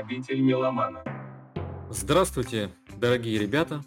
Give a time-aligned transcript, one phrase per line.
[0.00, 1.04] Обитель меломана.
[1.90, 3.84] Здравствуйте, дорогие ребята!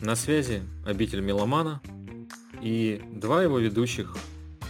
[0.00, 1.82] На связи обитель меломана
[2.62, 4.16] и два его ведущих,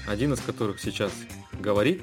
[0.08, 1.12] один из которых сейчас
[1.60, 2.02] говорит,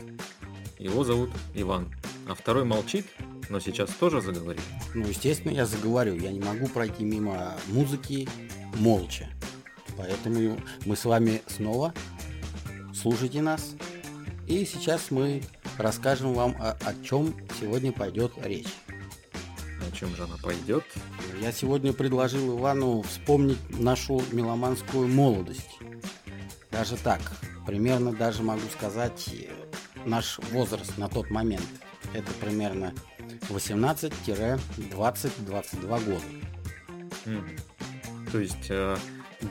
[0.78, 1.92] его зовут Иван,
[2.30, 3.08] а второй молчит,
[3.50, 4.62] но сейчас тоже заговорит.
[4.94, 6.14] Ну, естественно, я заговорю.
[6.14, 8.30] Я не могу пройти мимо музыки
[8.76, 9.30] молча.
[9.98, 11.92] Поэтому мы с вами снова.
[12.94, 13.76] Слушайте нас.
[14.46, 15.42] И сейчас мы
[15.78, 18.74] расскажем вам, о, о чем сегодня пойдет речь.
[19.88, 20.84] О чем же она пойдет?
[21.42, 25.80] Я сегодня предложил Ивану вспомнить нашу меломанскую молодость.
[26.72, 27.22] Даже так,
[27.66, 29.30] примерно даже могу сказать
[30.06, 31.68] наш возраст на тот момент.
[32.14, 32.94] Это примерно
[33.50, 36.26] 18-20-22 года.
[37.26, 37.60] Mm.
[38.32, 38.96] То есть э,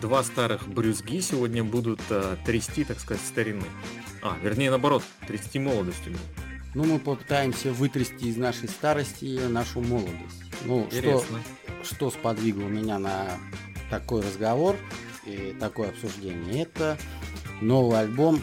[0.01, 3.65] два старых брюзги сегодня будут э, трясти, так сказать, старины.
[4.23, 6.15] А, вернее, наоборот, трясти молодостью.
[6.75, 10.43] Ну, мы попытаемся вытрясти из нашей старости нашу молодость.
[10.65, 11.39] Ну, Интересно.
[11.85, 13.27] что, что сподвигло меня на
[13.91, 14.77] такой разговор
[15.27, 16.63] и такое обсуждение?
[16.63, 16.97] Это
[17.61, 18.41] новый альбом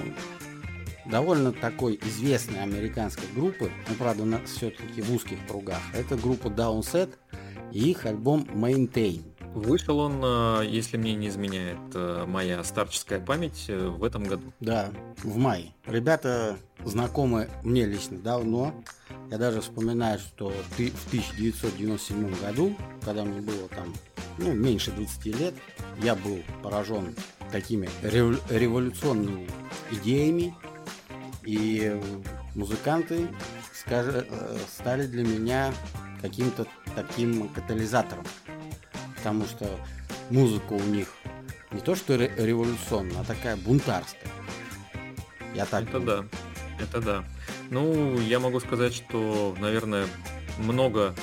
[1.05, 5.81] довольно такой известной американской группы, ну, правда, все-таки в узких кругах.
[5.93, 7.15] Это группа Downset
[7.71, 9.23] и их альбом Maintain.
[9.53, 14.53] Вышел он, э, если мне не изменяет э, моя старческая память, э, в этом году.
[14.59, 14.91] Да,
[15.23, 15.73] в мае.
[15.87, 18.73] Ребята знакомы мне лично давно.
[19.31, 23.93] Я даже вспоминаю, что в 1997 году, когда мне было там
[24.37, 25.55] ну, меньше 20 лет,
[26.03, 27.15] я был поражен
[27.51, 29.49] такими революционными
[29.91, 30.53] идеями,
[31.43, 31.99] и
[32.53, 33.27] музыканты
[33.73, 34.27] скажи,
[34.71, 35.73] стали для меня
[36.21, 38.25] каким-то таким катализатором
[39.19, 39.67] потому что
[40.29, 41.07] музыка у них
[41.71, 44.31] не то что революционная, а такая бунтарская.
[45.53, 46.29] Я так Это думаю.
[46.79, 47.23] да, это да.
[47.69, 50.07] Ну, я могу сказать, что, наверное,
[50.57, 51.13] много,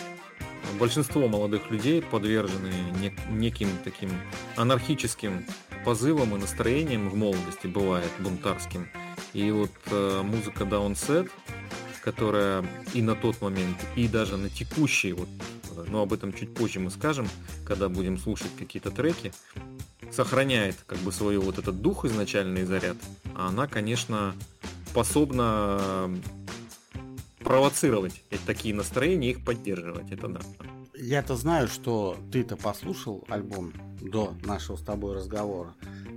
[0.79, 4.11] большинство молодых людей подвержены нек- неким таким
[4.57, 5.45] анархическим
[5.85, 8.89] позывам и настроениям в молодости, бывает бунтарским.
[9.33, 11.31] И вот э, музыка Downset,
[12.03, 15.29] которая и на тот момент, и даже на текущий вот
[15.85, 17.29] но об этом чуть позже мы скажем,
[17.65, 19.33] когда будем слушать какие-то треки,
[20.11, 22.97] сохраняет как бы свой вот этот дух изначальный заряд,
[23.35, 24.35] а она, конечно,
[24.91, 26.11] способна
[27.41, 30.41] провоцировать такие настроения их поддерживать, это да.
[30.99, 35.75] Я-то знаю, что ты-то послушал альбом до нашего с тобой разговора.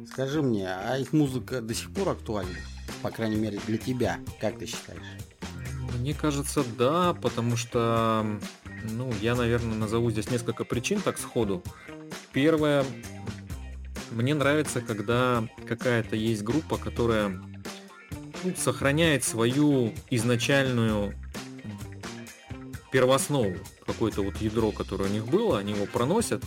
[0.09, 2.55] Скажи мне, а их музыка до сих пор актуальна?
[3.01, 5.03] По крайней мере, для тебя, как ты считаешь?
[5.99, 8.25] Мне кажется, да, потому что
[8.83, 11.63] ну, я, наверное, назову здесь несколько причин так сходу.
[12.33, 12.85] Первое,
[14.11, 17.29] мне нравится, когда какая-то есть группа, которая
[18.43, 21.13] ну, сохраняет свою изначальную
[22.91, 26.43] первооснову, какое-то вот ядро, которое у них было, они его проносят.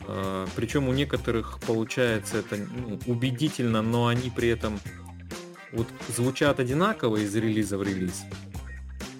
[0.00, 4.80] А, Причем у некоторых получается это ну, убедительно, но они при этом
[5.72, 5.86] вот
[6.16, 8.24] звучат одинаково из релиза в релиз.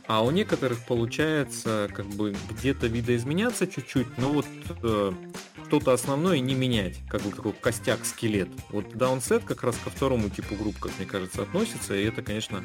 [0.08, 4.46] А у некоторых получается как бы где-то видоизменяться чуть-чуть, но вот
[4.82, 5.12] э,
[5.66, 8.48] что-то основное не менять, как бы такой костяк, скелет.
[8.70, 12.64] Вот Downset как раз ко второму типу групп, как мне кажется, относится, и это, конечно,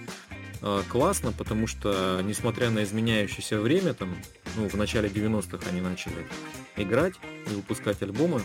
[0.62, 4.16] э, классно, потому что, несмотря на изменяющееся время, там,
[4.56, 6.26] ну, в начале 90-х они начали
[6.78, 7.16] играть
[7.52, 8.42] и выпускать альбомы,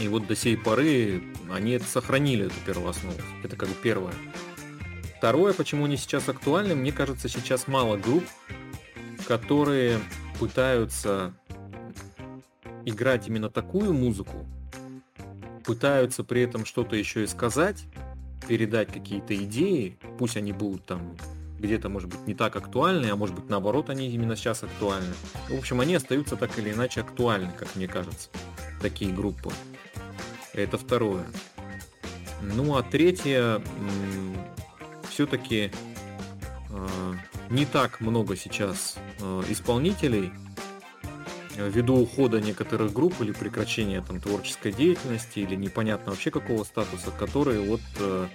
[0.00, 3.20] и вот до сей поры они это сохранили, эту первооснову.
[3.42, 4.14] Это как бы первое.
[5.18, 8.22] Второе, почему они сейчас актуальны, мне кажется, сейчас мало групп,
[9.26, 9.98] которые
[10.38, 11.34] пытаются
[12.84, 14.46] играть именно такую музыку,
[15.64, 17.82] пытаются при этом что-то еще и сказать,
[18.46, 21.16] передать какие-то идеи, пусть они будут там
[21.58, 25.12] где-то, может быть, не так актуальны, а может быть, наоборот, они именно сейчас актуальны.
[25.48, 28.28] В общем, они остаются так или иначе актуальны, как мне кажется,
[28.80, 29.50] такие группы.
[30.52, 31.24] Это второе.
[32.40, 33.60] Ну, а третье,
[35.18, 35.72] все-таки
[36.70, 37.12] э,
[37.50, 40.30] не так много сейчас э, исполнителей
[41.56, 47.10] э, ввиду ухода некоторых групп или прекращения там творческой деятельности или непонятно вообще какого статуса,
[47.10, 48.28] которые вот э,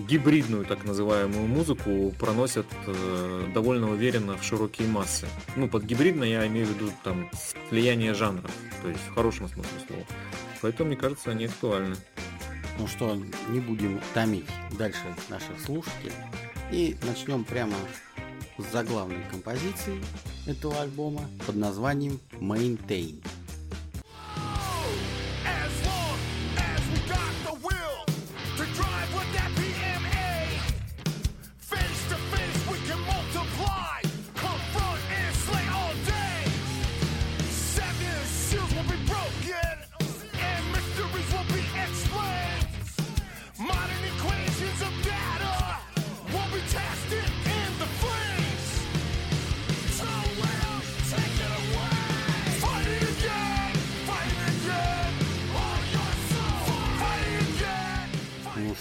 [0.00, 5.28] гибридную так называемую музыку проносят э, довольно уверенно в широкие массы.
[5.54, 7.30] Ну, под гибридно я имею в виду там
[7.70, 8.50] слияние жанров,
[8.82, 10.02] то есть в хорошем смысле слова.
[10.60, 11.94] Поэтому, мне кажется, они актуальны.
[12.78, 13.14] Ну что,
[13.48, 14.46] не будем томить
[14.78, 16.12] дальше наших слушателей.
[16.70, 17.74] И начнем прямо
[18.56, 20.00] с заглавной композиции
[20.46, 23.20] этого альбома под названием Maintain.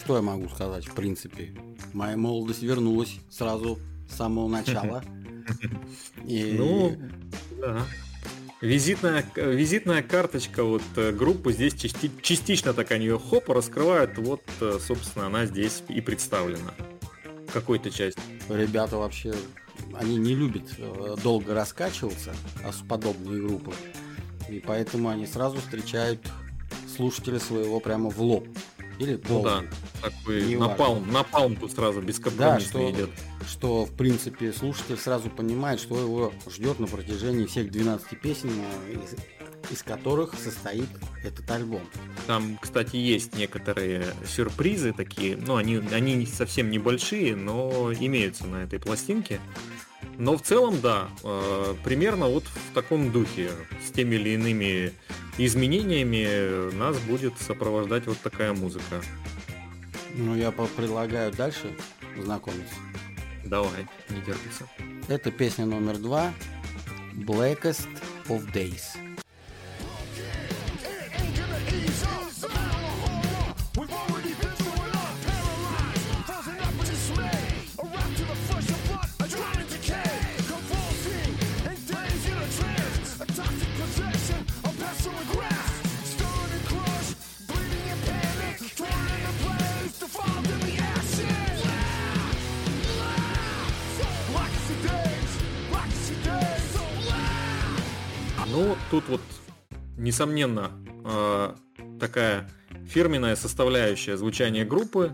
[0.07, 1.53] Что я могу сказать, в принципе?
[1.91, 3.77] Моя молодость вернулась сразу
[4.09, 5.03] с самого начала.
[6.25, 6.55] И...
[6.57, 6.97] Ну,
[7.59, 7.85] да.
[8.61, 14.17] Визитная, визитная карточка вот э, группы здесь части, частично так они ее хоп раскрывают.
[14.17, 16.73] Вот, э, собственно, она здесь и представлена.
[17.51, 18.17] Какой-то часть.
[18.47, 19.33] Ребята вообще,
[19.93, 22.33] они не любят э, долго раскачиваться,
[22.63, 23.73] а с подобные группы.
[24.47, 26.25] И поэтому они сразу встречают
[26.95, 28.47] слушателя своего прямо в лоб.
[28.99, 29.63] Или ну да,
[30.01, 31.13] такой не напалм, важно.
[31.13, 33.09] напалм тут сразу бескомпромиссно да, что, идет.
[33.47, 38.49] Что, в принципе, слушатель сразу понимает, что его ждет на протяжении всех 12 песен,
[38.89, 40.89] из, из которых состоит
[41.23, 41.81] этот альбом.
[42.25, 48.79] Там, кстати, есть некоторые сюрпризы такие, ну, они, они совсем небольшие, но имеются на этой
[48.79, 49.39] пластинке.
[50.17, 53.51] Но в целом, да, э, примерно вот в таком духе,
[53.85, 54.93] с теми или иными
[55.37, 59.01] изменениями нас будет сопровождать вот такая музыка.
[60.15, 61.71] Ну, я предлагаю дальше
[62.17, 62.75] знакомиться.
[63.45, 64.67] Давай, не терпится.
[65.07, 66.33] Это песня номер два
[67.13, 67.87] Blackest
[68.27, 69.06] of Days.
[98.91, 99.21] Тут вот,
[99.97, 100.71] несомненно,
[101.05, 101.55] э,
[101.99, 102.49] такая
[102.87, 105.13] фирменная составляющая звучания группы.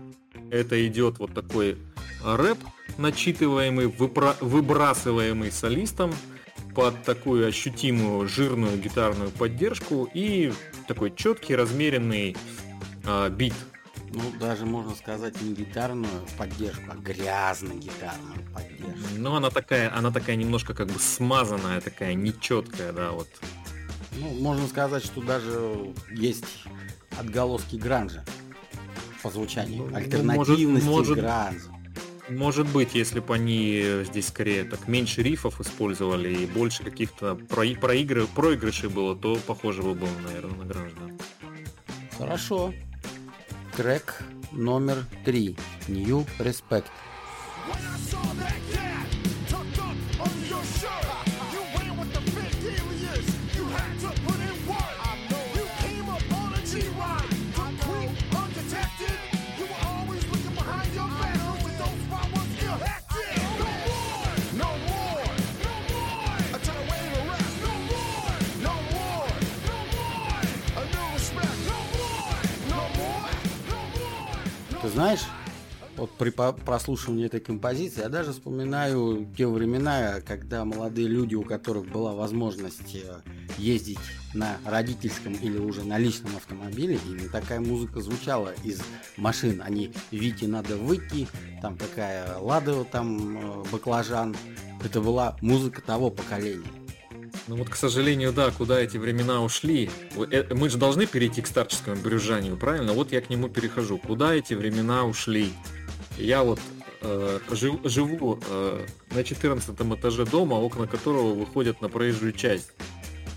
[0.50, 1.78] Это идет вот такой
[2.24, 2.58] рэп,
[2.98, 6.12] начитываемый, выпра- выбрасываемый солистом
[6.74, 10.52] под такую ощутимую жирную гитарную поддержку и
[10.88, 12.36] такой четкий, размеренный
[13.04, 13.54] э, бит.
[14.12, 19.08] Ну, даже можно сказать не гитарную поддержку, а грязно гитарную поддержку.
[19.16, 23.28] Ну, она такая, она такая немножко как бы смазанная, такая нечеткая, да, вот.
[24.16, 26.44] Ну, можно сказать, что даже есть
[27.18, 28.24] отголоски гранжа
[29.22, 29.88] по звучанию.
[29.90, 31.70] Ну, Альтернативности может, гранжа.
[32.28, 37.66] Может быть, если бы они здесь скорее так меньше рифов использовали и больше каких-то про
[37.74, 41.18] проигры проигрышей было, то похоже бы было, наверное, на граждан.
[42.16, 42.72] Хорошо.
[43.76, 44.22] Трек
[44.52, 45.56] номер три.
[45.88, 46.84] New Respect.
[48.70, 48.93] Ты
[75.04, 75.26] знаешь,
[75.98, 81.84] вот при прослушивании этой композиции я даже вспоминаю те времена, когда молодые люди, у которых
[81.92, 83.20] была возможность э,
[83.58, 83.98] ездить
[84.32, 88.80] на родительском или уже на личном автомобиле, именно такая музыка звучала из
[89.18, 89.60] машин.
[89.62, 91.28] Они «Вите надо выйти»,
[91.60, 94.34] там такая «Лада», там э, «Баклажан».
[94.82, 96.83] Это была музыка того поколения.
[97.46, 99.90] Ну вот, к сожалению, да, куда эти времена ушли.
[100.30, 102.94] Э, мы же должны перейти к старческому брюзжанию, правильно?
[102.94, 103.98] Вот я к нему перехожу.
[103.98, 105.52] Куда эти времена ушли?
[106.16, 106.58] Я вот
[107.02, 112.70] э, жив, живу э, на 14 этаже дома, окна которого выходят на проезжую часть.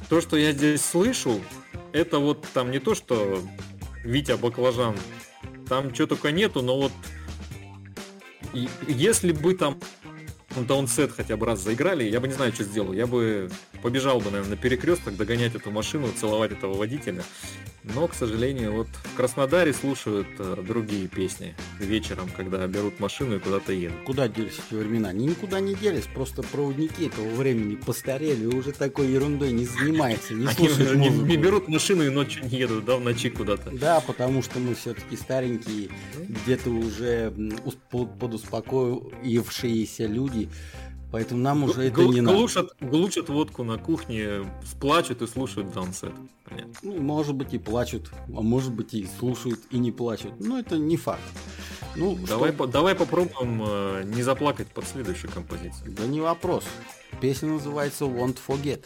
[0.07, 1.41] То, что я здесь слышу,
[1.91, 3.41] это вот там не то, что
[4.05, 4.95] Витя Баклажан,
[5.67, 6.91] там что только нету, но вот
[8.87, 9.77] если бы там
[10.65, 12.93] даунсет хотя бы раз заиграли, я бы не знаю, что сделал.
[12.93, 13.49] Я бы
[13.81, 17.23] побежал бы, наверное, на перекресток догонять эту машину, целовать этого водителя.
[17.95, 23.39] Но, к сожалению, вот в Краснодаре слушают э, другие песни вечером, когда берут машину и
[23.39, 23.97] куда-то едут.
[24.05, 25.09] Куда делись эти времена?
[25.09, 30.47] Они никуда не делись, просто проводники этого времени постарели, уже такой ерундой не занимаются, не
[30.47, 31.25] слушают Они музыку.
[31.27, 33.71] не берут машину и ночью не едут, да, в ночи куда-то.
[33.71, 35.89] Да, потому что мы все-таки старенькие,
[36.27, 37.33] где-то уже
[38.19, 40.49] подуспокоившиеся люди,
[41.11, 42.91] Поэтому нам уже это не глушат, надо.
[42.91, 44.45] Глушат водку на кухне,
[44.79, 46.11] плачут и слушают даунсет.
[46.81, 50.33] Ну, может быть и плачут, а может быть и слушают и не плачут.
[50.39, 51.21] Но это не факт.
[51.95, 52.57] Ну, давай, что...
[52.57, 55.93] по, давай попробуем э, не заплакать под следующую композицию.
[55.93, 56.65] Да не вопрос.
[57.21, 58.85] Песня называется Won't Forget.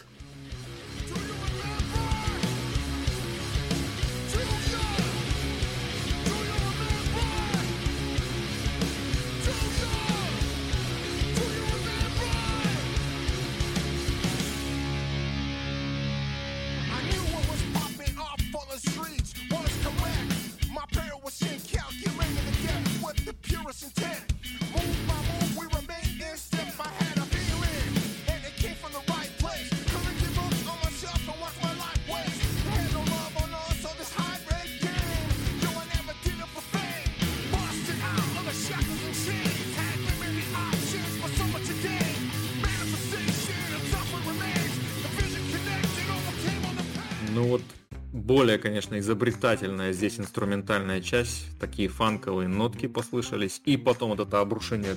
[48.32, 54.96] Более, конечно, изобретательная здесь инструментальная часть, такие фанковые нотки послышались, и потом вот это обрушение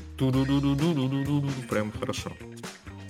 [1.70, 2.32] прям хорошо.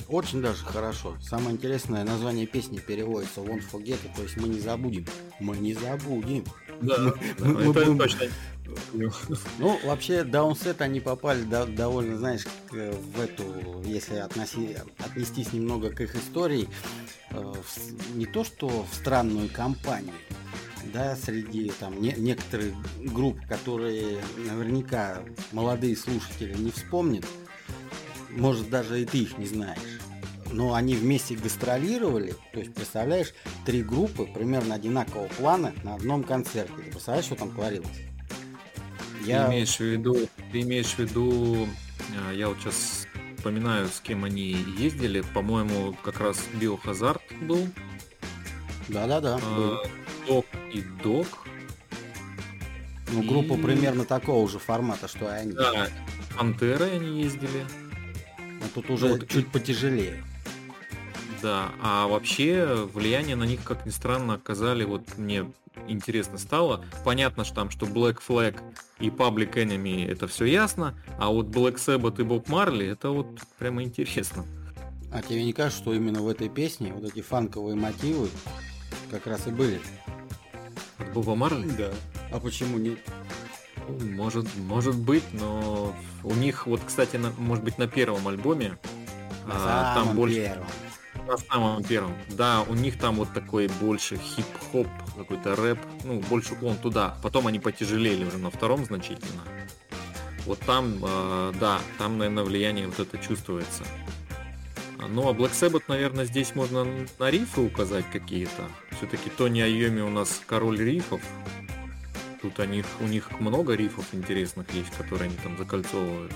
[0.07, 1.15] Очень даже хорошо.
[1.21, 5.05] Самое интересное, название песни переводится Won't Forget, то есть мы не забудем.
[5.39, 6.43] Мы не забудем.
[6.81, 7.97] Да, мы, да мы, это будем...
[7.99, 8.21] точно.
[9.59, 16.01] Ну, вообще, Даунсет они попали до, довольно, знаешь, в эту, если относи, отнестись немного к
[16.01, 16.67] их истории,
[17.31, 20.13] в, не то что в странную компанию,
[20.93, 25.19] да, среди там не, некоторых групп, которые наверняка
[25.51, 27.25] молодые слушатели не вспомнят,
[28.29, 29.79] может даже и ты их не знаешь.
[30.51, 33.33] Но они вместе гастролировали, то есть, представляешь,
[33.65, 36.71] три группы примерно одинакового плана на одном концерте.
[36.77, 37.89] Ты представляешь, что там творилось?
[39.25, 39.47] Я...
[39.47, 40.17] Ты имеешь в виду,
[40.51, 41.67] ты имеешь в виду,
[42.27, 43.07] а, я вот сейчас
[43.45, 47.67] вспоминаю, с кем они ездили, по-моему, как раз Биохазард был.
[48.87, 49.39] Да-да-да.
[49.39, 49.83] А,
[50.25, 51.27] Док и Док.
[53.11, 53.27] Ну, и...
[53.27, 55.51] группа примерно такого же формата, что и они.
[55.51, 55.89] Да,
[56.35, 57.67] Пантеры они ездили.
[58.39, 60.23] А тут уже вот, чуть потяжелее.
[61.43, 65.45] Да, а вообще влияние на них, как ни странно, оказали, вот мне
[65.87, 66.83] интересно стало.
[67.03, 68.59] Понятно, что там, что Black Flag
[68.99, 73.27] и Public Enemy это все ясно, а вот Black Sabbath и Боб Марли это вот
[73.57, 74.45] прямо интересно.
[75.11, 78.29] А тебе не кажется, что именно в этой песне вот эти фанковые мотивы
[79.09, 79.79] как раз и были?
[80.97, 81.69] От Боба Марли?
[81.77, 81.91] Да.
[82.31, 82.99] А почему нет?
[83.87, 88.77] Может, может быть, но у них, вот, кстати, на, может быть, на первом альбоме
[89.45, 90.37] на а, там больше.
[90.37, 90.67] Первом.
[91.27, 92.13] На самом первом.
[92.29, 97.17] Да, у них там вот такой больше хип-хоп, какой-то рэп, ну, больше уклон туда.
[97.23, 99.41] Потом они потяжелели уже на втором значительно.
[100.45, 103.83] Вот там, э, да, там, наверное, влияние вот это чувствуется.
[105.09, 106.85] Ну, а Black Sabbath, наверное, здесь можно
[107.19, 108.69] на рифы указать какие-то.
[108.91, 111.21] Все-таки Тони Айоми у нас король рифов.
[112.41, 112.63] Тут у
[113.03, 116.31] у них много рифов интересных есть, которые они там закольцовывают.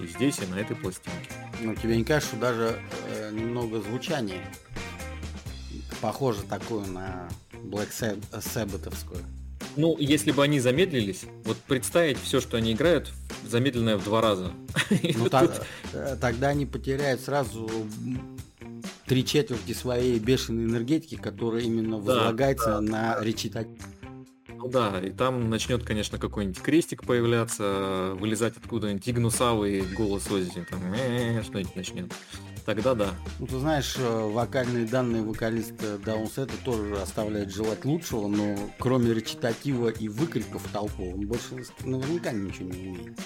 [0.00, 1.30] И здесь, и на этой пластинке.
[1.64, 2.78] Ну, тебе не кажется, что даже
[3.08, 4.44] э, немного звучание
[6.02, 7.88] похоже такое на Black
[8.32, 9.24] Sabbath'овскую?
[9.76, 13.10] Ну, если бы они замедлились, вот представить все, что они играют,
[13.48, 14.52] замедленное в два раза.
[15.16, 15.28] Ну,
[15.94, 17.70] э, тогда они потеряют сразу
[19.06, 23.78] три четверти своей бешеной энергетики, которая именно возлагается на речитатив.
[24.64, 30.80] Ну да, и там начнет, конечно, какой-нибудь крестик появляться, вылезать откуда-нибудь игнусавый голос Оззи, там,
[30.94, 32.10] э, что-нибудь начнет.
[32.64, 33.10] Тогда да.
[33.40, 39.90] Ну, ты знаешь, э, вокальные данные вокалиста Даунсета тоже оставляют желать лучшего, но кроме речитатива
[39.90, 43.18] и выкриков толпу, он больше наверняка ничего не умеет.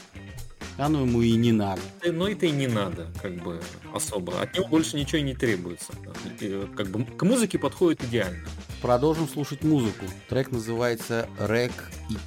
[0.76, 1.80] А ну ему и не надо.
[2.04, 3.60] Ну это и не надо, как бы
[3.94, 4.40] особо.
[4.42, 5.92] От него больше ничего и не требуется.
[6.76, 8.44] Как бы к музыке подходит идеально.
[8.80, 10.06] Продолжим слушать музыку.
[10.28, 11.72] Трек называется Wreck
[12.10, 12.20] It.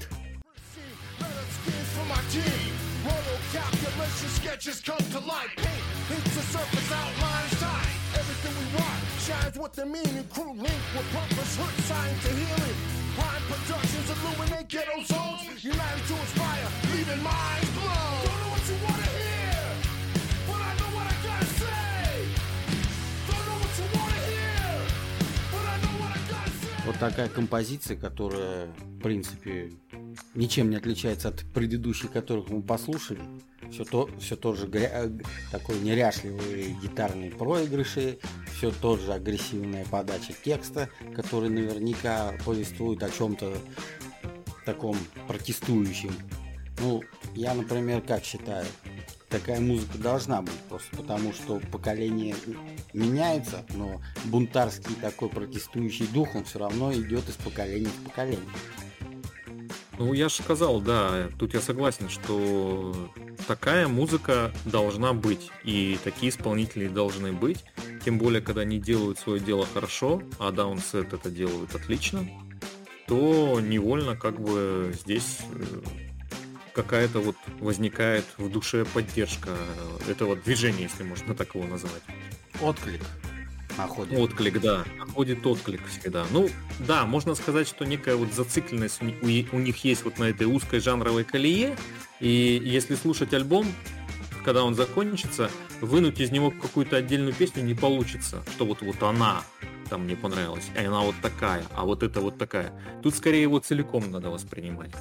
[9.58, 12.78] what the meaning crew link with purpose hood sign to healing
[13.16, 18.31] prime productions illuminate ghetto zones united to inspire leaving minds blown
[26.86, 29.72] вот такая композиция которая в принципе
[30.36, 33.22] ничем не отличается от предыдущих которых мы послушали
[33.72, 35.10] все, то, все тот же гря...
[35.52, 38.20] такой неряшливые гитарные проигрыши,
[38.54, 43.54] все тот же агрессивная подача текста, который наверняка повествует о чем-то
[44.66, 44.98] таком
[45.28, 46.14] протестующем.
[46.80, 47.02] Ну,
[47.36, 48.66] я, например, как считаю,
[49.30, 52.36] такая музыка должна быть, просто потому что поколение
[52.94, 58.40] меняется, но бунтарский такой протестующий дух, он все равно идет из поколения в поколение.
[59.98, 63.12] Ну, я же сказал, да, тут я согласен, что
[63.48, 67.64] такая музыка должна быть, и такие исполнители должны быть.
[68.04, 72.28] Тем более, когда они делают свое дело хорошо, а Даунсет это делают отлично,
[73.08, 75.82] то невольно как бы здесь э,
[76.74, 79.52] какая-то вот возникает в душе поддержка
[80.08, 82.02] этого движения, если можно так его назвать.
[82.62, 83.02] Отклик
[83.78, 84.20] находит.
[84.20, 84.84] Отклик, да.
[84.98, 86.26] Находит отклик всегда.
[86.32, 86.50] Ну,
[86.80, 91.24] да, можно сказать, что некая вот зацикленность у, них есть вот на этой узкой жанровой
[91.24, 91.78] колее.
[92.20, 93.66] И если слушать альбом,
[94.44, 95.50] когда он закончится,
[95.82, 99.44] вынуть из него какую-то отдельную песню не получится, что вот, вот она
[99.90, 102.72] там мне понравилась, а она вот такая, а вот это вот такая.
[103.04, 104.92] Тут скорее его целиком надо воспринимать.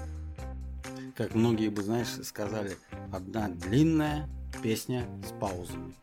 [1.17, 2.77] Как многие бы, знаешь, сказали,
[3.13, 4.29] одна длинная
[4.63, 5.95] песня с паузами.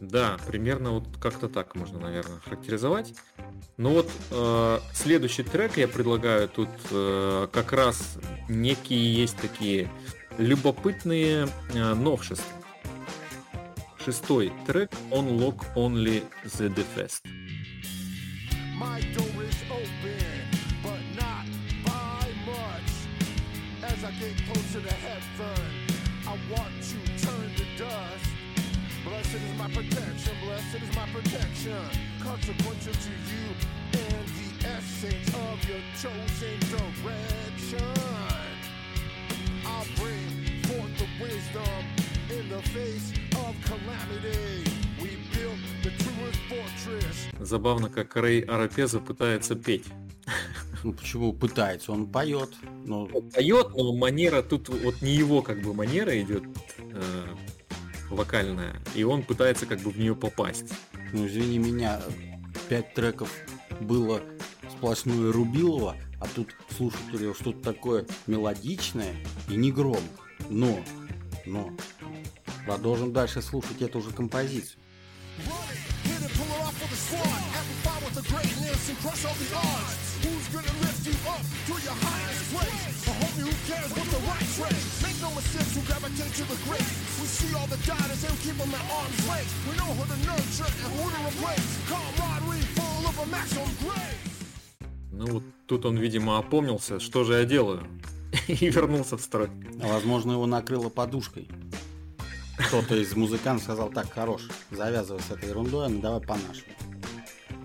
[0.00, 3.14] Да, примерно вот как-то так можно, наверное, характеризовать.
[3.76, 9.90] Ну вот э, следующий трек я предлагаю тут э, как раз некие есть такие
[10.38, 12.46] любопытные э, новшества.
[14.04, 17.24] Шестой трек Unlock Only the Defest.
[18.78, 19.97] My door is open,
[35.68, 37.92] your chosen direction.
[39.66, 40.28] I'll bring
[40.64, 41.80] forth the wisdom
[42.30, 44.64] in the face of calamity.
[45.02, 47.16] We built the truest fortress.
[47.40, 49.84] Забавно, как Рэй Арапеза пытается петь.
[50.84, 51.92] Ну почему пытается?
[51.92, 52.50] Он поет.
[52.86, 53.04] Но...
[53.12, 56.44] Он поет, но манера тут вот не его как бы манера идет.
[56.78, 57.26] Э,
[58.08, 60.72] вокальная, и он пытается как бы в нее попасть.
[61.12, 62.00] Ну, извини меня,
[62.68, 63.30] пять треков
[63.80, 64.22] было
[64.78, 69.16] сплошное Рубилова, а тут слушателю что-то такое мелодичное
[69.48, 70.02] и не громко.
[70.48, 70.78] Но,
[71.46, 71.70] но,
[72.64, 74.78] продолжим дальше слушать эту же композицию.
[88.98, 89.52] Arm's length.
[89.68, 91.66] We know who to nurture and who to replace.
[91.88, 94.27] Camaraderie full of a maximum grace.
[95.18, 97.84] Ну вот тут он, видимо, опомнился, что же я делаю,
[98.46, 99.50] и вернулся в строй.
[99.82, 101.48] А возможно, его накрыло подушкой.
[102.56, 106.72] Кто-то из музыкантов сказал, так, хорош, завязывай с этой ерундой, а ну давай по-нашему.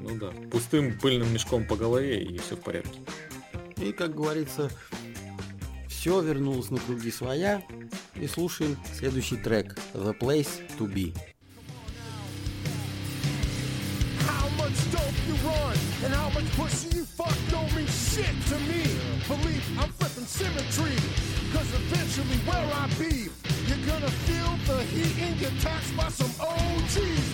[0.01, 2.99] Ну да, пустым пыльным мешком по голове и все в порядке.
[3.77, 4.71] И, как говорится,
[5.87, 7.61] все вернулось на круги своя.
[8.15, 11.13] И слушаем следующий трек The Place to Be.
[15.27, 17.05] you run and how much pussy you
[18.13, 18.83] shit to me.
[19.27, 20.93] Believe I'm flipping symmetry,
[21.53, 23.29] cause eventually where I be,
[23.65, 27.25] you're gonna feel the heat in your tax by some OGs.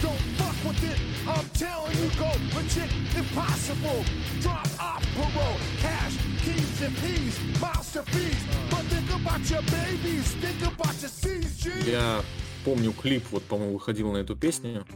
[0.00, 0.98] Don't fuck with it.
[1.26, 4.04] I'm telling you, go legit impossible.
[4.40, 8.42] Drop off parole, cash, keys and peas, miles to fees.
[8.70, 11.90] But think about your babies, think about your CG.
[11.90, 12.22] Я
[12.64, 14.86] помню клип, вот, по-моему, выходил на эту песню.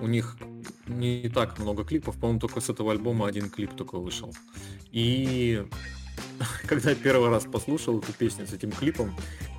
[0.00, 0.36] У них
[0.86, 4.34] не так много клипов, по-моему, только с этого альбома один клип только вышел.
[4.92, 5.64] И
[6.66, 9.14] когда я первый раз послушал эту песню с этим клипом,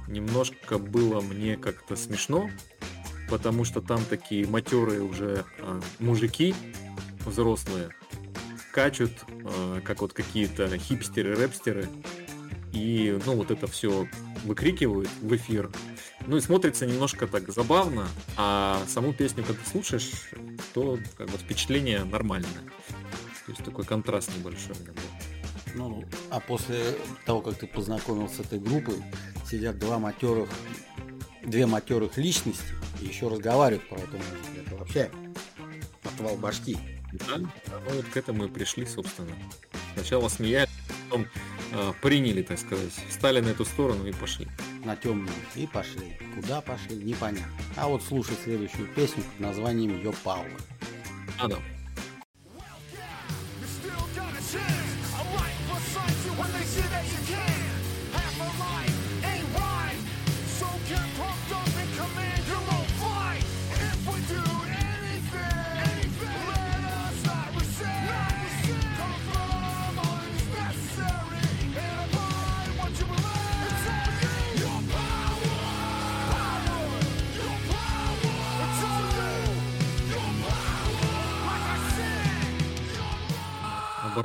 [0.07, 2.49] немножко было мне как-то смешно,
[3.29, 6.53] потому что там такие матерые уже э, мужики
[7.25, 7.89] взрослые
[8.71, 11.87] качут, э, как вот какие-то хипстеры, рэпстеры,
[12.75, 14.07] и, ну, вот это все
[14.43, 15.71] выкрикивают в эфир.
[16.27, 20.11] Ну и смотрится немножко так забавно, а саму песню, когда слушаешь,
[20.75, 22.51] то как бы впечатление нормальное.
[23.45, 25.01] То есть такой контраст небольшой у меня был.
[25.75, 26.83] Ну, а после
[27.25, 28.95] того, как ты познакомился с этой группой,
[29.49, 30.49] сидят два матерых,
[31.43, 32.65] две матерых личности,
[33.01, 34.59] и еще разговаривают про эту музыку.
[34.65, 35.11] Это вообще
[36.03, 36.77] отвал башки.
[37.13, 37.49] Да, ну
[37.93, 39.31] вот к этому и пришли, собственно.
[39.93, 40.69] Сначала смеялись,
[41.09, 41.27] потом
[41.71, 44.49] э, приняли, так сказать, встали на эту сторону и пошли.
[44.85, 46.15] На темную и пошли.
[46.35, 47.51] Куда пошли, непонятно.
[47.75, 50.61] А вот слушай следующую песню под названием Йо Пауэр.
[51.39, 51.49] А,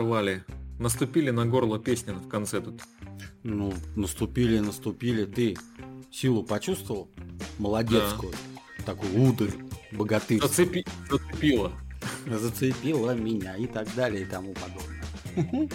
[0.00, 0.04] да.
[0.04, 0.44] оборвали.
[0.78, 2.80] Наступили на горло песни в конце тут.
[3.42, 5.24] Ну, наступили, наступили.
[5.24, 5.56] Ты
[6.10, 7.08] силу почувствовал?
[7.58, 8.32] Молодецкую.
[8.78, 8.84] Да.
[8.84, 9.54] Такую ударь
[9.92, 10.40] богатырь.
[10.40, 10.86] Зацепи...
[11.10, 11.72] Зацепила.
[12.26, 15.68] Зацепила меня и так далее и тому подобное.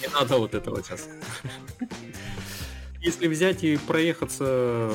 [0.00, 1.08] Не надо вот этого сейчас.
[3.00, 4.92] Если взять и проехаться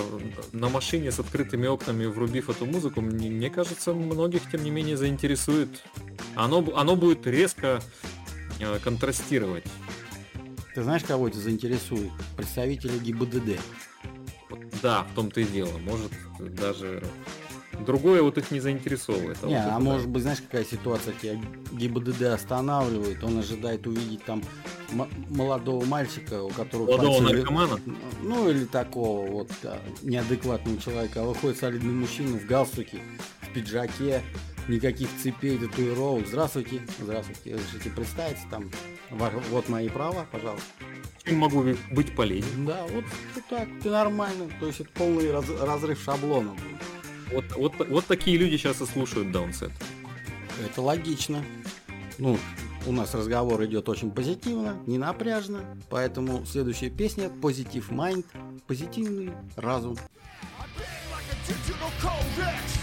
[0.52, 5.84] на машине с открытыми окнами, врубив эту музыку, мне кажется, многих, тем не менее, заинтересует.
[6.36, 7.82] Оно, оно будет резко
[8.84, 9.64] контрастировать.
[10.74, 12.12] Ты знаешь, кого это заинтересует?
[12.38, 13.60] Представители ГИБДД.
[14.82, 15.78] Да, в том-то и дело.
[15.80, 17.04] Может, даже
[17.86, 19.38] другое вот их не заинтересовывает.
[19.44, 21.14] А не, вот а может быть, знаешь, какая ситуация?
[21.22, 21.40] Тебя
[21.74, 24.44] ГИБДД останавливает, он ожидает увидеть там
[25.30, 26.98] молодого мальчика, у которого...
[26.98, 27.80] Молодого наркомана?
[28.22, 31.22] Ну, или такого вот да, неадекватного человека.
[31.22, 33.00] А выходит солидный мужчина в галстуке,
[33.42, 34.22] в пиджаке,
[34.68, 36.28] никаких цепей, татуировок.
[36.28, 37.56] Здравствуйте, здравствуйте.
[37.56, 38.70] Разрешите представиться, там,
[39.10, 40.68] вот мои права, пожалуйста.
[41.24, 42.66] Чем могу быть полезен?
[42.66, 43.06] Да, вот,
[43.50, 44.50] так, ты нормально.
[44.60, 46.82] То есть это полный раз, разрыв шаблона будет.
[47.32, 49.72] Вот, вот, вот такие люди сейчас и слушают даунсет.
[50.64, 51.44] Это логично.
[52.18, 52.38] Ну,
[52.86, 58.26] у нас разговор идет очень позитивно, не напряжно, поэтому следующая песня «Позитив Майнд»,
[58.68, 59.98] позитивный разум.
[62.02, 62.81] to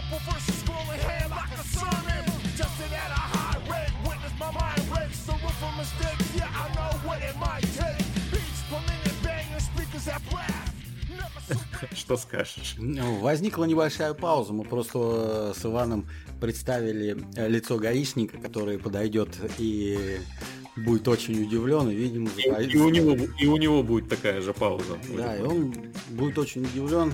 [0.00, 2.24] Multiple verses scrolling hand like a sermon.
[2.56, 5.24] Justin at a high rate, witness my mind breaks.
[5.26, 7.98] The room for mistakes, yeah, I know what it might take.
[8.32, 10.72] Beats per minute, banging speakers that blast.
[11.94, 12.76] Что скажешь?
[12.78, 14.54] Возникла небольшая пауза.
[14.54, 16.06] Мы просто с Иваном
[16.40, 20.20] представили лицо гаишника, который подойдет и
[20.76, 24.54] будет очень удивлен и, видимо, и, и, у него, и у него будет такая же
[24.54, 24.98] пауза.
[25.14, 25.74] Да, и он
[26.10, 27.12] будет очень удивлен,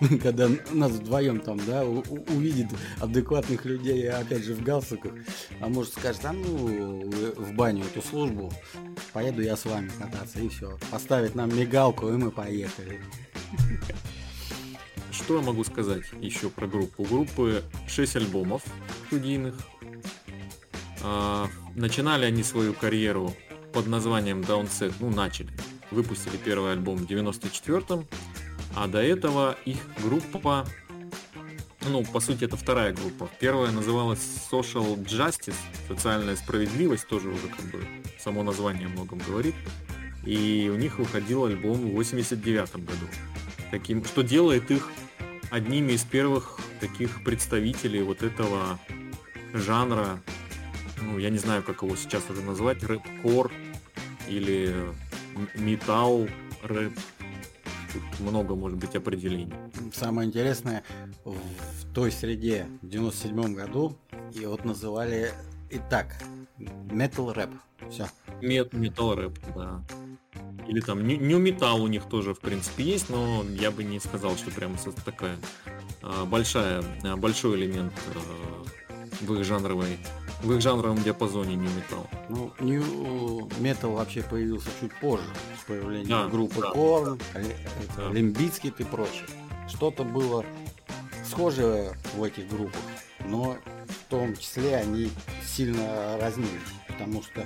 [0.22, 2.68] когда нас вдвоем там, да, увидит
[3.00, 5.12] адекватных людей, опять же, в галстуках,
[5.60, 8.52] а может скажет, а ну, в баню эту службу,
[9.12, 10.78] поеду я с вами кататься, и все.
[10.90, 13.00] Поставит нам мигалку, и мы поехали.
[15.10, 17.02] Что я могу сказать еще про группу?
[17.02, 18.62] У группы 6 альбомов
[19.06, 19.54] студийных,
[21.02, 23.34] а, начинали они свою карьеру
[23.72, 25.50] под названием Downset, ну начали,
[25.90, 28.06] выпустили первый альбом в 94-м,
[28.76, 30.66] а до этого их группа,
[31.88, 35.54] ну по сути это вторая группа, первая называлась Social Justice,
[35.88, 37.86] социальная справедливость, тоже уже как бы
[38.18, 39.54] само название многом говорит,
[40.24, 43.06] и у них выходил альбом в 89 году,
[43.70, 44.90] таким, что делает их
[45.50, 48.78] одними из первых таких представителей вот этого
[49.52, 50.20] жанра
[51.04, 53.52] ну, я не знаю, как его сейчас уже назвать, рэп-кор
[54.28, 54.74] или
[55.54, 56.28] металл
[56.62, 56.92] рэп.
[57.94, 59.54] Тут много, может быть, определений.
[59.92, 60.82] Самое интересное,
[61.24, 63.96] в той среде, в 97 году,
[64.32, 65.30] и вот называли
[65.70, 66.08] и так,
[66.90, 67.50] метал рэп.
[67.90, 68.08] Все.
[68.42, 69.80] Мет, метал рэп, да.
[70.66, 74.36] Или там нью металл у них тоже, в принципе, есть, но я бы не сказал,
[74.36, 75.36] что прям такая
[76.02, 79.98] а, большая, а, большой элемент а, в их жанровой
[80.44, 82.06] в их жанровом диапазоне не металл.
[82.28, 85.24] Ну, New Metal вообще появился чуть позже,
[85.60, 86.72] с появлением да, группы да.
[86.72, 87.20] Korn,
[87.96, 88.10] да.
[88.10, 89.26] Лимбицкит и прочее.
[89.68, 90.44] Что-то было
[91.24, 92.80] схожее в этих группах,
[93.26, 93.56] но
[93.88, 95.10] в том числе они
[95.42, 96.50] сильно разнились,
[96.86, 97.44] потому что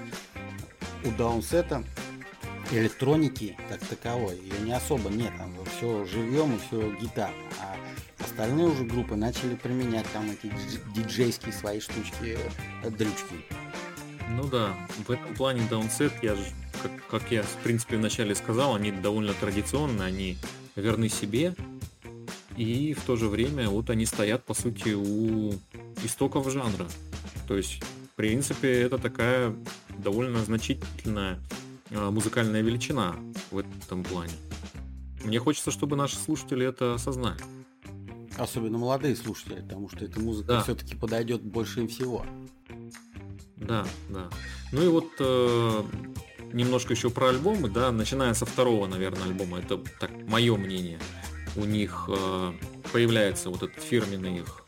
[1.05, 1.85] у Даунсета
[2.73, 7.77] электроники как таковой ее не особо нет, там все живьем и все гитарно, а
[8.38, 10.53] остальные уже группы начали применять там эти
[10.94, 12.38] диджейские свои штучки,
[12.85, 13.35] э, дрючки.
[14.31, 14.77] Ну да,
[15.09, 16.44] в этом плане Даунсет, я же,
[16.81, 20.38] как, как я в принципе вначале сказал, они довольно традиционные, они
[20.77, 21.57] верны себе,
[22.57, 25.55] и в то же время вот они стоят по сути у
[26.05, 26.87] истоков жанра.
[27.48, 29.53] То есть, в принципе, это такая
[29.98, 31.40] довольно значительная
[31.90, 33.16] а, музыкальная величина
[33.51, 34.35] в этом плане.
[35.24, 37.40] Мне хочется, чтобы наши слушатели это осознали.
[38.38, 40.62] Особенно молодые слушатели, потому что эта музыка да.
[40.62, 42.24] все-таки подойдет больше им всего.
[43.57, 44.29] Да, да.
[44.72, 45.83] Ну и вот э,
[46.53, 51.01] немножко еще про альбомы, да, начиная со второго, наверное, альбома, это так мое мнение.
[51.57, 52.53] У них э,
[52.92, 54.64] появляется вот этот фирменный их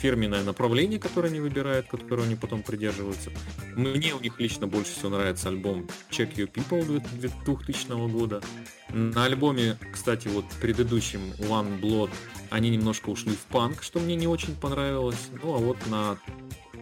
[0.00, 3.30] фирменное направление, которое они выбирают, которое они потом придерживаются.
[3.76, 8.42] Мне у них лично больше всего нравится альбом Check Your People 2000 года.
[8.90, 12.10] На альбоме, кстати, вот предыдущем One Blood
[12.50, 15.28] они немножко ушли в панк, что мне не очень понравилось.
[15.42, 16.18] Ну а вот на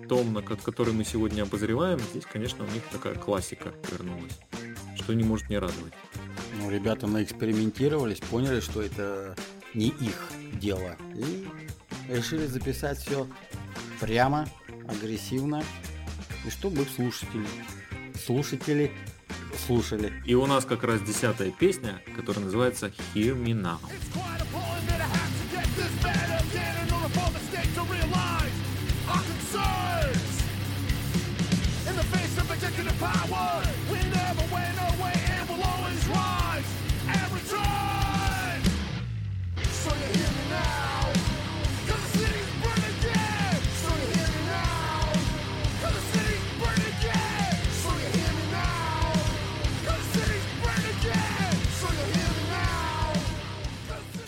[0.09, 4.39] том, на который мы сегодня обозреваем, здесь, конечно, у них такая классика вернулась,
[4.97, 5.95] что не может не радовать.
[6.59, 9.37] Ну, ребята наэкспериментировались, поняли, что это
[9.75, 10.97] не их дело.
[11.15, 11.47] И
[12.09, 13.27] решили записать все
[14.01, 14.49] прямо,
[14.89, 15.63] агрессивно,
[16.45, 17.47] и чтобы слушатели,
[18.25, 18.93] слушатели
[19.67, 20.13] слушали.
[20.25, 23.79] И у нас как раз десятая песня, которая называется Hear Me Now.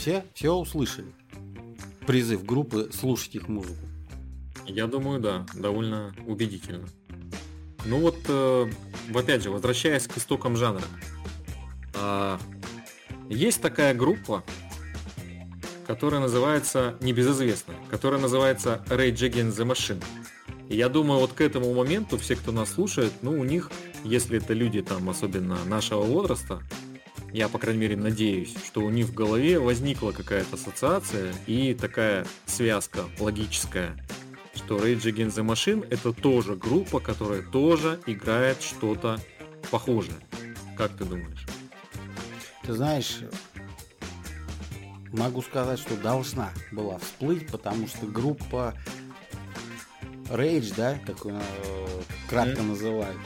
[0.08, 1.12] Все, все услышали.
[2.06, 3.84] призыв группы слушать их музыку.
[4.64, 6.88] Я думаю, да, довольно убедительно.
[7.84, 8.70] Ну вот, э,
[9.14, 10.84] опять же, возвращаясь к истокам жанра.
[11.92, 12.38] Э,
[13.28, 14.42] есть такая группа,
[15.86, 20.02] которая называется, небезызвестная, которая называется Rage Against the Machine.
[20.70, 23.70] И я думаю, вот к этому моменту все, кто нас слушает, ну, у них,
[24.04, 26.62] если это люди там, особенно нашего возраста,
[27.32, 32.26] я, по крайней мере, надеюсь, что у них в голове возникла какая-то ассоциация и такая
[32.46, 33.96] связка логическая,
[34.54, 39.20] что Rage Against the Machine это тоже группа, которая тоже играет что-то
[39.70, 40.16] похожее.
[40.76, 41.46] Как ты думаешь?
[42.64, 43.20] Ты знаешь,
[45.12, 48.74] могу сказать, что должна была всплыть, потому что группа
[50.28, 52.66] Rage, да, ее э, кратко mm-hmm.
[52.66, 53.16] называют,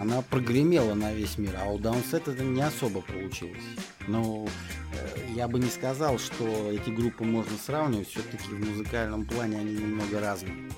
[0.00, 3.62] она прогремела на весь мир, а у Downset это не особо получилось.
[4.06, 4.46] Но
[4.92, 9.74] э, я бы не сказал, что эти группы можно сравнивать, все-таки в музыкальном плане они
[9.74, 10.70] немного разные.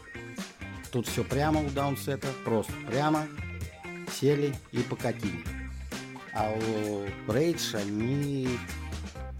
[0.93, 3.27] Тут все прямо у Downset, просто прямо
[4.13, 5.45] сели и покатили.
[6.33, 8.49] А у Rage они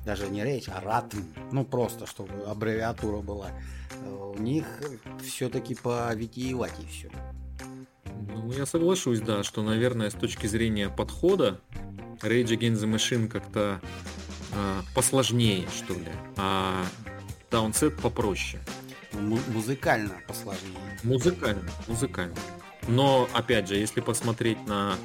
[0.05, 1.19] даже не Rage, а Ратм,
[1.53, 3.53] ну просто, чтобы аббревиатура была
[4.39, 4.67] у них
[5.23, 7.11] все-таки по витиеватей все.
[8.29, 11.61] Ну, я соглашусь, да, что, наверное, с точки зрения подхода
[12.23, 13.81] Rage Against the Machine как-то
[14.53, 16.85] э, посложнее, что ли, а
[17.51, 18.63] Downset попроще.
[19.13, 20.77] М- музыкально посложнее.
[21.03, 22.37] Музыкально, музыкально.
[22.87, 24.97] Но, опять же, если посмотреть на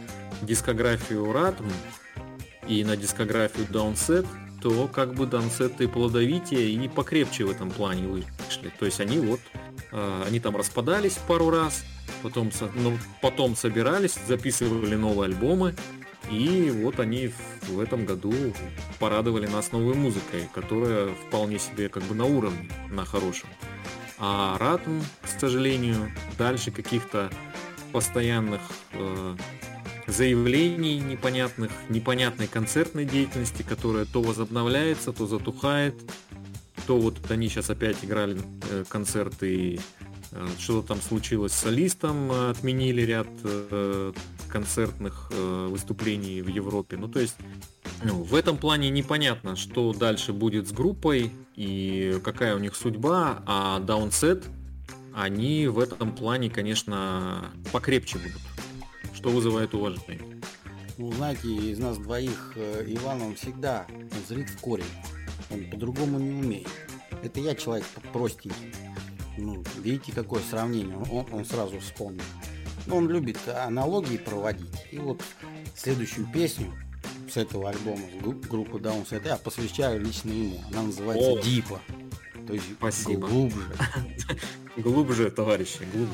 [0.42, 1.72] дискографию Ratm
[2.68, 4.28] и на дискографию Downset,
[4.62, 8.72] то как бы Дансет и плодовитее и покрепче в этом плане вышли.
[8.80, 9.42] То есть они вот,
[9.92, 11.84] э, они там распадались пару раз,
[12.24, 15.76] потом, ну, потом собирались, записывали новые альбомы,
[16.32, 17.32] и вот они
[17.68, 18.34] в этом году
[19.00, 23.50] порадовали нас новой музыкой, которая вполне себе как бы на уровне, на хорошем.
[24.18, 27.30] А Ратм, к сожалению, дальше каких-то
[27.92, 28.62] постоянных
[28.94, 29.36] э,
[30.08, 35.96] заявлений непонятных, непонятной концертной деятельности, которая то возобновляется, то затухает,
[36.88, 38.40] то вот они сейчас опять играли
[38.72, 39.80] э, концерты и
[40.60, 43.28] что-то там случилось с солистом, э, отменили ряд
[44.50, 46.96] концертных выступлений в Европе.
[46.96, 47.36] Ну, то есть
[48.04, 53.42] ну, в этом плане непонятно, что дальше будет с группой и какая у них судьба,
[53.48, 54.44] а Downset,
[55.16, 58.42] они в этом плане, конечно, покрепче будут
[59.24, 60.42] что вызывает уважение.
[60.98, 63.88] Ну, знаете, из нас двоих э, Иван, он всегда
[64.28, 64.84] зрит в корень.
[65.50, 66.68] Он по-другому не умеет.
[67.24, 68.70] Это я человек простенький.
[69.38, 72.24] Ну, видите, какое сравнение, он, он сразу вспомнил.
[72.90, 74.88] Он любит аналогии проводить.
[74.92, 75.22] И вот
[75.76, 76.74] следующую песню
[77.32, 80.62] с этого альбома группы Downset я посвящаю лично ему.
[80.72, 81.80] Она называется О, Дипа.
[82.46, 83.28] То есть Спасибо.
[83.28, 83.64] глубже.
[84.78, 86.14] глубже, товарищи, глубже.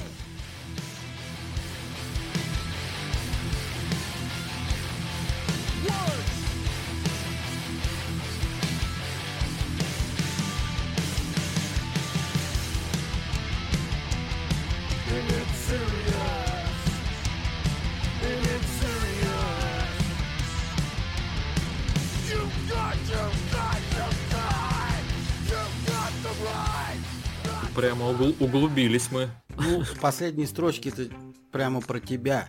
[27.80, 29.30] Прямо углубились мы.
[29.58, 31.08] Ну, в последней строчке это
[31.52, 32.46] прямо про тебя.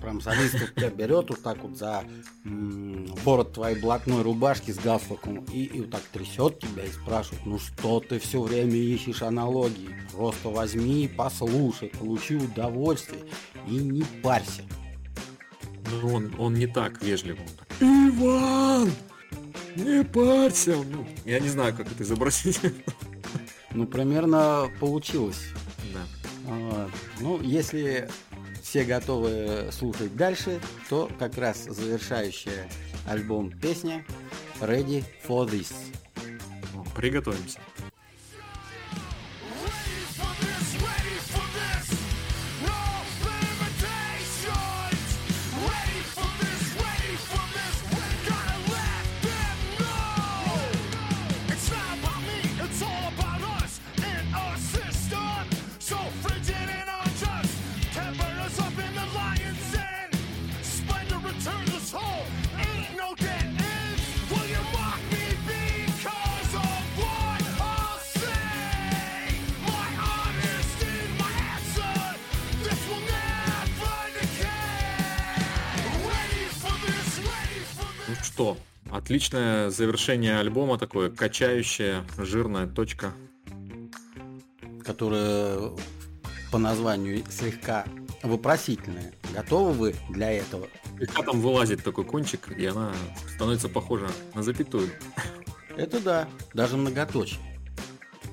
[0.00, 2.04] Прям солист тебя берет вот так вот за
[2.44, 7.44] м- бород твоей блатной рубашки с галстуком и, и вот так трясет тебя и спрашивает,
[7.46, 9.96] ну что ты все время ищешь аналогии?
[10.12, 13.22] Просто возьми, послушай, получи удовольствие
[13.66, 14.62] и не парься.
[15.90, 17.02] Ну, он, он не так так,
[17.80, 18.92] Иван!
[19.74, 20.76] Не парься!
[20.76, 22.60] Ну, я не знаю, как это изобразить.
[23.74, 25.48] Ну, примерно получилось.
[25.92, 26.00] Да.
[26.44, 26.90] Вот.
[27.20, 28.08] Ну, если
[28.62, 32.68] все готовы слушать дальше, то как раз завершающая
[33.06, 34.04] альбом песня
[34.60, 35.72] Ready for This.
[36.94, 37.58] Приготовимся.
[79.04, 83.12] Отличное завершение альбома, такое качающая, жирная точка.
[84.82, 85.72] Которая
[86.50, 87.84] по названию слегка
[88.22, 89.12] вопросительная.
[89.34, 90.68] Готовы вы для этого?
[90.96, 92.94] Слегка там вылазит такой кончик, и она
[93.34, 94.88] становится похожа на запятую.
[95.76, 97.40] Это да, даже многоточие.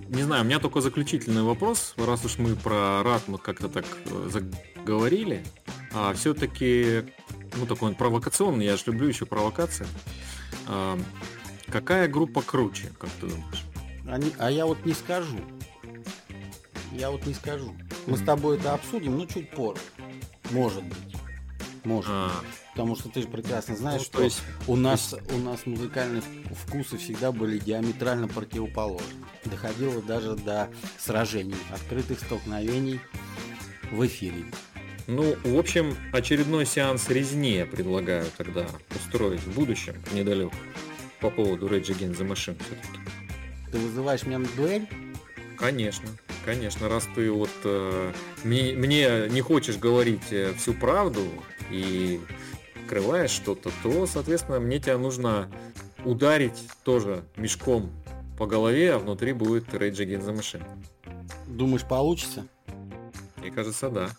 [0.07, 3.86] Не знаю, у меня только заключительный вопрос, раз уж мы про рад мы как-то так
[4.05, 5.43] э, заговорили,
[5.93, 7.03] а все-таки,
[7.57, 9.86] ну такой он провокационный, я же люблю еще провокации.
[10.67, 10.97] А,
[11.67, 13.65] какая группа круче, как ты думаешь?
[14.08, 15.39] Они, а я вот не скажу.
[16.91, 17.74] Я вот не скажу.
[18.08, 19.82] Мы с тобой это обсудим, ну чуть позже.
[20.52, 21.15] Может быть.
[21.84, 22.12] Может.
[22.12, 22.32] А.
[22.71, 26.21] Потому что ты же прекрасно знаешь, ну, что есть, у нас у нас музыкальные
[26.65, 29.26] вкусы всегда были диаметрально противоположны.
[29.45, 33.02] Доходило даже до сражений, открытых столкновений
[33.91, 34.45] в эфире.
[35.12, 40.54] Ну, в общем, очередной сеанс резни предлагаю тогда устроить в будущем, недалеко,
[41.19, 43.00] по поводу Rage Against the Machine все-таки.
[43.74, 44.88] Ты вызываешь меня на дуэль?
[45.58, 46.08] Конечно,
[46.45, 48.13] конечно, раз ты вот э,
[48.45, 51.28] мне, мне не хочешь говорить э, всю правду
[51.69, 52.21] и
[52.86, 55.52] скрываешь что-то, то, соответственно, мне тебя нужно
[56.06, 57.91] ударить тоже мешком
[58.38, 60.63] по голове, а внутри будет Rage Against the Machine.
[61.47, 62.47] Думаешь, получится?
[63.36, 64.12] Мне кажется, да.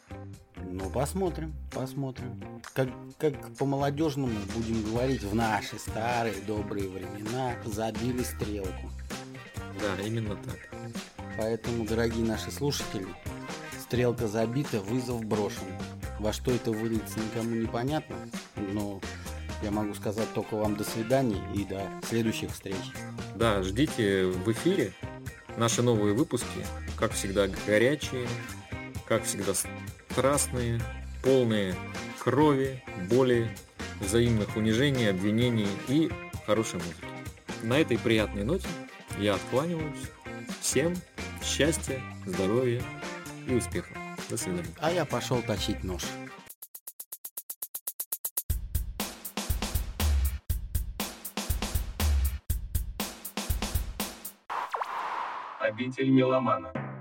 [0.73, 2.43] Ну, посмотрим, посмотрим.
[2.73, 8.91] Как, как по-молодежному будем говорить, в наши старые добрые времена забили стрелку.
[9.79, 10.59] Да, именно так.
[11.37, 13.07] Поэтому, дорогие наши слушатели,
[13.83, 15.67] стрелка забита, вызов брошен.
[16.19, 18.17] Во что это выльется, никому не понятно,
[18.57, 18.99] но
[19.63, 22.93] я могу сказать только вам до свидания и до следующих встреч.
[23.37, 24.95] Да, ждите в эфире
[25.59, 26.65] наши новые выпуски,
[26.97, 28.27] как всегда горячие,
[29.07, 29.53] как всегда
[30.13, 30.79] страстные,
[31.23, 31.75] полные
[32.23, 33.51] крови, боли,
[33.99, 36.11] взаимных унижений, обвинений и
[36.47, 37.07] хорошей музыки.
[37.63, 38.69] На этой приятной ноте
[39.19, 40.11] я откланиваюсь.
[40.61, 40.95] Всем
[41.43, 42.83] счастья, здоровья
[43.49, 43.97] и успехов.
[44.29, 44.69] До свидания.
[44.81, 46.03] А я пошел точить нож.
[55.59, 56.92] Обитель меломана.